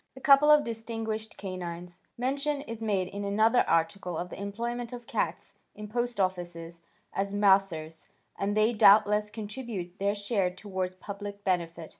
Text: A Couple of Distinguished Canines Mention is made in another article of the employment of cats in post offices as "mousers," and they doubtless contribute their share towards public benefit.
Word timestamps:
A 0.15 0.19
Couple 0.19 0.49
of 0.49 0.63
Distinguished 0.63 1.37
Canines 1.37 1.99
Mention 2.17 2.61
is 2.61 2.81
made 2.81 3.07
in 3.09 3.23
another 3.23 3.63
article 3.69 4.17
of 4.17 4.29
the 4.31 4.41
employment 4.41 4.91
of 4.93 5.05
cats 5.05 5.53
in 5.75 5.87
post 5.87 6.19
offices 6.19 6.81
as 7.13 7.35
"mousers," 7.35 8.07
and 8.35 8.57
they 8.57 8.73
doubtless 8.73 9.29
contribute 9.29 9.99
their 9.99 10.15
share 10.15 10.49
towards 10.49 10.95
public 10.95 11.43
benefit. 11.43 11.89